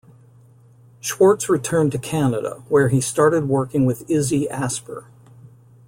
Schwartz 0.99 1.47
returned 1.47 1.91
to 1.91 1.99
Canada, 1.99 2.63
where 2.69 2.89
he 2.89 2.99
started 2.99 3.47
working 3.47 3.85
with 3.85 4.09
Izzy 4.09 4.49
Asper. 4.49 5.05